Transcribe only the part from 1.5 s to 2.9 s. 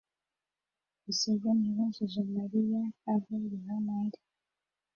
yabajije Mariya